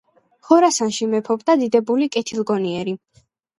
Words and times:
ხორასანში 0.47 1.09
მეფობდა 1.11 1.57
დიდებული, 1.65 2.09
კეთილგონიერი 2.19 2.99